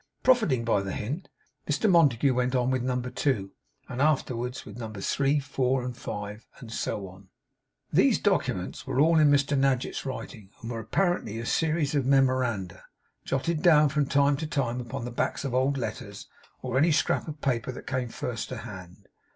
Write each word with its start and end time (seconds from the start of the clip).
Profiting 0.23 0.65
by 0.65 0.81
the 0.81 0.93
hint, 0.93 1.29
Mr 1.69 1.87
Montague 1.87 2.33
went 2.33 2.55
on 2.55 2.71
with 2.71 2.81
Number 2.81 3.11
Two, 3.11 3.51
and 3.87 4.01
afterwards 4.01 4.65
with 4.65 4.79
Numbers 4.79 5.11
Three, 5.11 5.33
and 5.35 5.43
Four, 5.43 5.83
and 5.83 5.95
Five, 5.95 6.47
and 6.57 6.71
so 6.71 7.07
on. 7.07 7.29
These 7.93 8.17
documents 8.17 8.87
were 8.87 8.99
all 8.99 9.19
in 9.19 9.29
Mr 9.29 9.55
Nadgett's 9.55 10.03
writing, 10.03 10.49
and 10.59 10.71
were 10.71 10.79
apparently 10.79 11.37
a 11.37 11.45
series 11.45 11.93
of 11.93 12.07
memoranda, 12.07 12.85
jotted 13.25 13.61
down 13.61 13.89
from 13.89 14.07
time 14.07 14.37
to 14.37 14.47
time 14.47 14.81
upon 14.81 15.05
the 15.05 15.11
backs 15.11 15.45
of 15.45 15.53
old 15.53 15.77
letters, 15.77 16.27
or 16.63 16.79
any 16.79 16.91
scrap 16.91 17.27
of 17.27 17.39
paper 17.41 17.71
that 17.71 17.85
came 17.85 18.09
first 18.09 18.49
to 18.49 18.57
hand. 18.57 19.07